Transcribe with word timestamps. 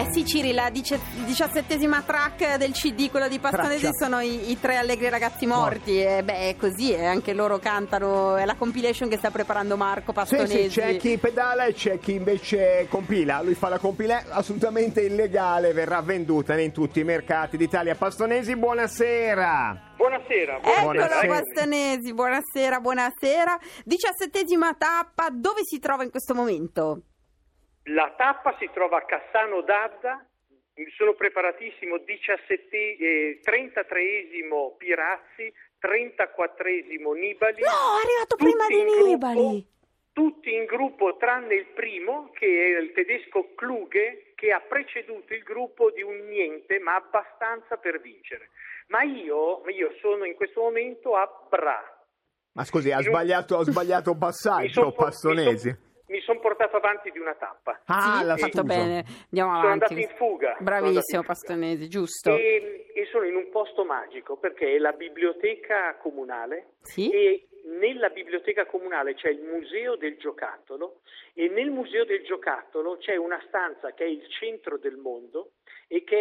Eh 0.00 0.12
sì, 0.12 0.24
Ciri, 0.24 0.52
la 0.52 0.70
dice- 0.70 0.98
diciassettesima 1.26 2.02
track 2.06 2.56
del 2.56 2.72
CD, 2.72 3.10
quello 3.10 3.28
di 3.28 3.38
Pastonesi, 3.38 3.80
Traccia. 3.82 4.04
sono 4.04 4.20
i, 4.20 4.50
i 4.50 4.58
tre 4.58 4.76
allegri 4.76 5.10
ragazzi 5.10 5.44
morti. 5.46 6.00
E 6.02 6.22
beh, 6.22 6.48
è 6.48 6.56
così, 6.56 6.92
e 6.92 7.04
anche 7.04 7.34
loro 7.34 7.58
cantano. 7.58 8.36
È 8.36 8.46
la 8.46 8.54
compilation 8.54 9.10
che 9.10 9.18
sta 9.18 9.30
preparando 9.30 9.76
Marco 9.76 10.12
Sì, 10.12 10.12
Pastonesi. 10.14 10.70
sì, 10.70 10.80
c'è 10.80 10.96
chi 10.96 11.18
pedala 11.18 11.64
e 11.66 11.74
c'è 11.74 11.98
chi 11.98 12.14
invece 12.14 12.86
compila. 12.88 13.42
Lui 13.42 13.54
fa 13.54 13.68
la 13.68 13.78
compila 13.78 14.22
assolutamente 14.30 15.02
illegale, 15.02 15.74
verrà 15.74 16.00
venduta 16.00 16.58
in 16.58 16.72
tutti 16.72 17.00
i 17.00 17.04
mercati 17.04 17.58
d'Italia. 17.58 17.94
Pastonesi, 17.94 18.56
buonasera. 18.56 19.88
Buonasera, 19.96 20.60
Eccolo 20.62 20.92
Buonasera. 20.92 21.26
Pastonesi, 21.26 22.14
buonasera, 22.14 22.80
buonasera. 22.80 23.58
Diciassettesima 23.84 24.74
tappa, 24.78 25.28
dove 25.30 25.60
si 25.64 25.78
trova 25.78 26.04
in 26.04 26.10
questo 26.10 26.34
momento? 26.34 27.02
La 27.84 28.12
tappa 28.16 28.56
si 28.58 28.68
trova 28.72 28.98
a 28.98 29.04
Cassano 29.04 29.62
d'Adda, 29.62 30.26
sono 30.96 31.14
preparatissimo 31.14 31.98
17, 31.98 32.76
eh, 32.76 33.40
33esimo 33.42 34.76
Pirazzi, 34.76 35.52
34esimo 35.80 37.12
Nibali. 37.12 37.62
No, 37.62 37.98
è 37.98 38.04
arrivato 38.04 38.36
tutti 38.36 38.44
prima 38.44 38.66
di 38.66 38.78
in 38.78 38.86
gruppo- 38.86 39.06
Nibali. 39.06 39.66
Tutti 40.12 40.54
in 40.54 40.64
gruppo 40.64 41.16
tranne 41.16 41.54
il 41.54 41.66
primo, 41.66 42.30
che 42.34 42.46
è 42.46 42.80
il 42.80 42.92
tedesco 42.92 43.54
Kluge, 43.54 44.32
che 44.34 44.50
ha 44.52 44.60
preceduto 44.60 45.32
il 45.32 45.42
gruppo 45.42 45.90
di 45.90 46.02
un 46.02 46.26
niente, 46.28 46.78
ma 46.80 46.96
abbastanza 46.96 47.76
per 47.76 48.00
vincere. 48.00 48.50
Ma 48.88 49.02
io, 49.02 49.62
io 49.68 49.94
sono 50.00 50.24
in 50.24 50.34
questo 50.34 50.60
momento 50.60 51.14
a 51.14 51.28
Bra. 51.48 51.80
Ma 52.52 52.64
scusi, 52.64 52.90
ha 52.90 53.00
sbagliato, 53.00 53.58
ha 53.58 53.64
sbagliato 53.64 54.16
passaggio, 54.16 54.92
Pastonesi. 54.92 55.88
Mi 56.10 56.20
sono 56.22 56.38
son 56.38 56.40
portato 56.40 56.76
avanti 56.76 57.10
di 57.10 57.18
una 57.18 57.34
tappa. 57.34 57.80
Ah, 57.86 58.18
sì, 58.20 58.24
l'ha 58.26 58.36
fatto 58.36 58.62
bene. 58.64 59.04
Andiamo 59.30 59.54
Sono 59.54 59.58
avanti. 59.72 59.94
andato 59.94 59.94
in 59.94 60.16
fuga. 60.16 60.52
Sono 60.54 60.64
Bravissimo 60.64 61.20
in. 61.20 61.26
Pastonesi, 61.26 61.88
giusto. 61.88 62.30
E, 62.36 62.90
e 62.94 63.06
sono 63.12 63.24
in 63.26 63.36
un 63.36 63.48
posto 63.50 63.84
magico 63.84 64.36
perché 64.36 64.74
è 64.74 64.78
la 64.78 64.92
biblioteca 64.92 65.96
comunale 65.96 66.72
Sì? 66.82 67.10
e 67.10 67.46
nella 67.78 68.08
biblioteca 68.08 68.66
comunale 68.66 69.14
c'è 69.14 69.28
il 69.28 69.42
museo 69.42 69.94
del 69.96 70.16
giocattolo 70.16 71.02
e 71.34 71.48
nel 71.48 71.70
museo 71.70 72.04
del 72.04 72.24
giocattolo 72.24 72.96
c'è 72.96 73.16
una 73.16 73.40
stanza 73.46 73.92
che 73.92 74.04
è 74.04 74.08
il 74.08 74.26
centro 74.30 74.78
del 74.78 74.96
mondo 74.96 75.52
e 75.86 76.02
che 76.04 76.16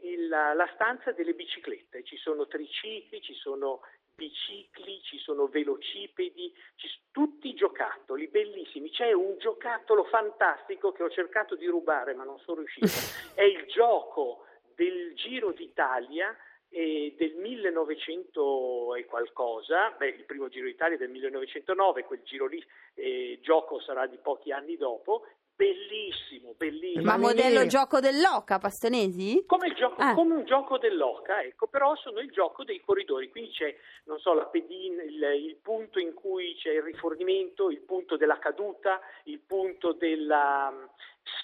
è 0.00 0.06
il- 0.06 0.28
la, 0.28 0.54
la 0.54 0.70
stanza 0.74 1.12
delle 1.12 1.34
biciclette. 1.34 2.02
Ci 2.04 2.16
sono 2.16 2.46
tricicli, 2.46 3.20
ci 3.20 3.34
sono 3.34 3.80
bicicli, 4.14 5.00
ci 5.02 5.18
sono 5.18 5.46
velocipedi, 5.46 6.52
ci 6.76 6.88
s- 6.88 6.98
tutti 7.10 7.52
giocattoli 7.54 8.28
bellissimi. 8.28 8.90
C'è 8.90 9.12
un 9.12 9.36
giocattolo 9.38 10.04
fantastico 10.04 10.92
che 10.92 11.02
ho 11.02 11.10
cercato 11.10 11.56
di 11.56 11.66
rubare 11.66 12.14
ma 12.14 12.24
non 12.24 12.38
sono 12.38 12.58
riuscito. 12.58 12.86
È 13.34 13.42
il 13.42 13.66
gioco 13.66 14.46
del 14.74 15.14
Giro 15.14 15.52
d'Italia 15.52 16.36
eh, 16.68 17.14
del 17.16 17.34
1900 17.36 18.94
e 18.96 19.04
qualcosa, 19.04 19.90
beh, 19.96 20.08
il 20.08 20.24
primo 20.24 20.48
Giro 20.48 20.66
d'Italia 20.66 20.96
del 20.96 21.10
1909, 21.10 22.04
quel 22.04 22.22
giro 22.24 22.46
lì, 22.46 22.64
eh, 22.94 23.38
gioco 23.42 23.80
sarà 23.80 24.06
di 24.06 24.16
pochi 24.18 24.50
anni 24.50 24.76
dopo, 24.76 25.24
bellissimo, 25.56 26.54
bellissimo. 26.56 27.04
Ma 27.04 27.16
modello 27.16 27.66
gioco 27.66 28.00
dell'oca, 28.00 28.58
Pastonesi? 28.58 29.44
Come, 29.46 29.68
il 29.68 29.74
gioco, 29.74 29.94
Ah. 30.02 30.14
come 30.14 30.34
un 30.34 30.44
gioco 30.44 30.78
dell'oca, 30.78 31.42
ecco, 31.42 31.66
però 31.66 31.94
sono 31.96 32.20
il 32.20 32.30
gioco 32.30 32.64
dei 32.64 32.80
corridori, 32.80 33.30
quindi 33.30 33.50
c'è, 33.50 33.74
non 34.04 34.18
so, 34.18 34.34
la 34.34 34.44
pedina, 34.46 35.02
il, 35.02 35.22
il 35.46 35.56
punto 35.62 35.98
in 35.98 36.14
cui 36.14 36.54
c'è 36.58 36.72
il 36.72 36.82
rifornimento, 36.82 37.70
il 37.70 37.80
punto 37.82 38.16
della 38.16 38.38
caduta, 38.38 39.00
il 39.24 39.40
punto 39.46 39.92
della 39.92 40.70
mm, 40.70 40.84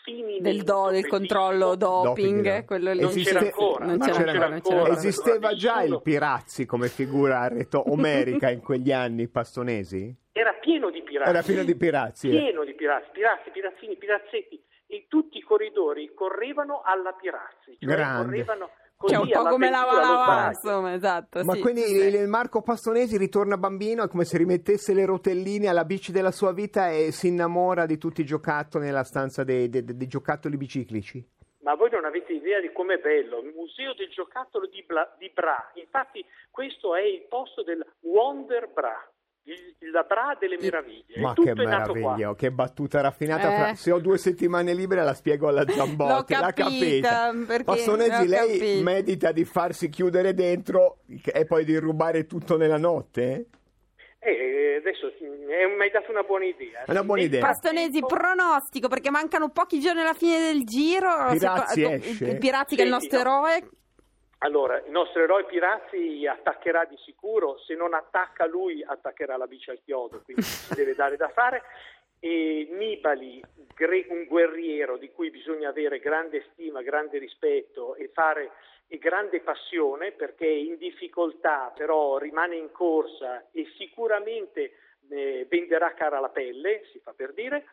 sfinimento. 0.00 0.42
Del 0.42 0.62
do, 0.62 0.90
del 0.90 1.06
controllo 1.06 1.74
doping, 1.76 2.42
Doping, 2.42 2.56
no. 2.58 2.64
quello 2.64 2.92
lì. 2.92 3.00
Non 3.00 3.10
Esiste- 3.10 3.32
c'era 3.32 3.44
ancora, 3.44 3.84
non 3.86 3.96
ma 3.96 4.04
c'era 4.06 4.18
non 4.18 4.28
ancora, 4.28 4.48
non 4.48 4.60
c'era 4.60 4.76
ancora. 4.78 4.92
Esisteva 4.96 5.54
già 5.54 5.82
il 5.82 6.00
Pirazzi 6.02 6.66
come 6.66 6.88
figura 6.88 7.48
reto 7.48 7.90
omerica 7.90 8.50
in 8.50 8.60
quegli 8.60 8.92
anni, 8.92 9.28
Pastonesi? 9.28 10.19
Era 10.32 10.52
pieno 10.54 10.90
di 10.90 11.02
pirazzi. 11.02 11.30
Era 11.30 11.42
pieno 11.42 11.64
di 11.64 11.74
Pirazzi. 11.76 12.28
eh. 12.28 12.30
Pieno 12.30 12.64
di 12.64 12.74
pirazzi, 12.74 13.08
pirazzi, 13.12 13.50
pirazzini, 13.50 13.96
pirazzetti 13.96 14.62
e 14.86 15.06
tutti 15.08 15.38
i 15.38 15.42
corridori 15.42 16.12
correvano 16.14 16.82
alla 16.84 17.12
pirazzi, 17.12 17.76
cioè 17.78 17.94
Grande. 17.94 18.24
correvano 18.24 18.70
Cioè, 19.06 19.16
un 19.16 19.30
po' 19.30 19.48
come 19.48 19.70
la 19.70 19.84
Valava, 19.84 20.48
insomma, 20.48 20.92
esatto. 20.92 21.42
Ma 21.42 21.54
sì, 21.54 21.60
quindi 21.60 21.80
sì. 21.82 22.26
Marco 22.26 22.60
Pastonesi 22.60 23.16
ritorna 23.16 23.56
bambino, 23.56 24.04
è 24.04 24.08
come 24.08 24.24
se 24.24 24.36
rimettesse 24.36 24.92
le 24.92 25.06
rotelline 25.06 25.68
alla 25.68 25.84
bici 25.84 26.12
della 26.12 26.30
sua 26.30 26.52
vita 26.52 26.90
e 26.90 27.10
si 27.10 27.28
innamora 27.28 27.86
di 27.86 27.96
tutti 27.98 28.20
i 28.20 28.24
giocattoli 28.26 28.84
nella 28.84 29.04
stanza 29.04 29.42
dei, 29.42 29.68
dei- 29.70 29.84
dei 29.84 30.06
giocattoli 30.06 30.56
biciclici. 30.58 31.24
Ma 31.62 31.74
voi 31.74 31.90
non 31.90 32.04
avete 32.04 32.32
idea 32.34 32.60
di 32.60 32.70
com'è 32.72 32.98
bello, 32.98 33.38
il 33.40 33.52
museo 33.54 33.94
del 33.94 34.08
giocattolo 34.10 34.66
di, 34.66 34.82
Bla- 34.86 35.14
di 35.18 35.30
Bra, 35.32 35.70
infatti 35.74 36.24
questo 36.50 36.94
è 36.94 37.02
il 37.02 37.24
posto 37.28 37.62
del 37.62 37.84
Wonder 38.00 38.68
Bra, 38.68 38.96
il- 39.44 39.90
la 39.92 40.02
Bra 40.02 40.36
delle 40.38 40.56
meraviglie, 40.60 41.20
Ma 41.20 41.32
tutto 41.32 41.52
che 41.52 41.54
meraviglia, 41.64 42.34
che 42.36 42.50
battuta 42.52 43.00
raffinata. 43.00 43.50
Eh. 43.52 43.56
Fra- 43.56 43.74
Se 43.74 43.90
ho 43.90 43.98
due 43.98 44.18
settimane 44.18 44.72
libere 44.74 45.02
la 45.02 45.14
spiego 45.14 45.48
alla 45.48 45.64
Zambotti. 45.66 46.32
L'ho 46.34 46.40
capita, 46.40 46.52
capita. 46.52 47.32
l'ho 47.32 47.96
lei 48.26 48.58
capita. 48.58 48.82
medita 48.82 49.32
di 49.32 49.44
farsi 49.44 49.88
chiudere 49.88 50.32
dentro 50.34 50.98
e 51.24 51.44
poi 51.44 51.64
di 51.64 51.76
rubare 51.76 52.26
tutto 52.26 52.56
nella 52.56 52.78
notte? 52.78 53.46
Eh, 54.20 54.76
adesso 54.78 55.06
eh, 55.08 55.66
mi 55.76 55.82
hai 55.82 55.90
dato 55.90 56.10
una 56.10 56.22
buona 56.22 56.44
idea. 56.44 56.84
È 56.84 56.90
una 56.90 57.02
buona 57.02 57.22
Nel 57.22 57.30
idea. 57.30 57.40
Pastonesi, 57.40 57.98
frattempo- 57.98 58.06
pronostico, 58.14 58.88
perché 58.88 59.10
mancano 59.10 59.48
pochi 59.48 59.80
giorni 59.80 60.00
alla 60.02 60.12
fine 60.14 60.38
del 60.38 60.62
giro. 60.64 61.08
Pirazzi 61.30 61.80
Seco- 61.80 61.92
esce? 62.04 62.24
il 62.26 62.38
Pirazzi 62.38 62.76
che 62.76 62.82
è 62.82 62.84
il 62.84 62.90
nostro 62.90 63.22
no. 63.22 63.46
eroe. 63.48 63.68
Allora, 64.42 64.78
il 64.78 64.90
nostro 64.90 65.22
eroe 65.22 65.44
Pirazzi 65.44 66.26
attaccherà 66.26 66.86
di 66.86 66.96
sicuro, 67.04 67.58
se 67.58 67.74
non 67.74 67.92
attacca 67.92 68.46
lui 68.46 68.82
attaccherà 68.82 69.36
la 69.36 69.46
bici 69.46 69.68
al 69.68 69.80
chiodo, 69.84 70.22
quindi 70.22 70.42
si 70.48 70.74
deve 70.74 70.94
dare 70.94 71.16
da 71.16 71.28
fare. 71.28 71.62
E 72.18 72.66
Nibali, 72.70 73.42
un 74.08 74.24
guerriero 74.26 74.96
di 74.96 75.10
cui 75.10 75.30
bisogna 75.30 75.68
avere 75.68 75.98
grande 75.98 76.46
stima, 76.52 76.82
grande 76.82 77.18
rispetto 77.18 77.94
e 77.96 78.10
fare 78.12 78.52
e 78.86 78.98
grande 78.98 79.40
passione 79.40 80.12
perché 80.12 80.46
è 80.46 80.48
in 80.48 80.76
difficoltà, 80.76 81.72
però 81.74 82.18
rimane 82.18 82.56
in 82.56 82.72
corsa 82.72 83.46
e 83.52 83.66
sicuramente 83.76 84.72
eh, 85.08 85.46
venderà 85.48 85.92
cara 85.94 86.18
la 86.18 86.28
pelle, 86.30 86.84
si 86.92 86.98
fa 86.98 87.12
per 87.12 87.32
dire. 87.32 87.66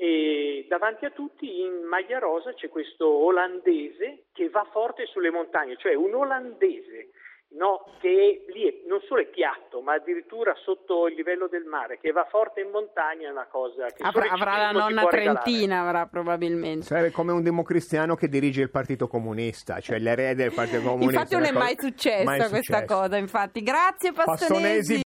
E 0.00 0.64
davanti 0.68 1.06
a 1.06 1.10
tutti 1.10 1.60
in 1.60 1.82
maglia 1.88 2.20
rosa 2.20 2.52
c'è 2.54 2.68
questo 2.68 3.08
olandese 3.08 4.26
che 4.32 4.48
va 4.48 4.64
forte 4.70 5.06
sulle 5.06 5.30
montagne, 5.32 5.76
cioè 5.76 5.94
un 5.94 6.14
olandese 6.14 7.08
no, 7.50 7.82
che 7.98 8.44
è- 8.46 8.52
lì 8.52 8.68
è- 8.68 8.82
non 8.86 9.00
solo 9.08 9.22
è 9.22 9.26
piatto, 9.26 9.80
ma 9.80 9.94
addirittura 9.94 10.54
sotto 10.62 11.08
il 11.08 11.14
livello 11.14 11.48
del 11.48 11.64
mare, 11.64 11.98
che 11.98 12.12
va 12.12 12.26
forte 12.30 12.60
in 12.60 12.68
montagna 12.68 13.26
è 13.26 13.30
una 13.32 13.46
cosa 13.50 13.86
che 13.86 14.02
Avrà, 14.02 14.26
avrà 14.28 14.56
la 14.58 14.70
nonna 14.70 15.06
trentina, 15.06 15.80
avrà 15.80 16.06
probabilmente. 16.06 16.84
Sarebbe 16.84 17.10
come 17.10 17.32
un 17.32 17.42
democristiano 17.42 18.16
che 18.16 18.28
dirige 18.28 18.60
il 18.60 18.70
Partito 18.70 19.08
Comunista, 19.08 19.80
cioè 19.80 19.98
l'erede 19.98 20.42
del 20.44 20.52
Partito 20.52 20.82
Comunista. 20.82 21.20
Infatti 21.22 21.34
non 21.36 21.44
è 21.46 21.52
mai 21.52 21.74
successa 21.78 22.48
questa 22.50 22.84
cosa, 22.84 23.16
infatti. 23.16 23.62
Grazie 23.62 24.12
Pastonesi. 24.12 24.44
Pastonesi 24.52 24.94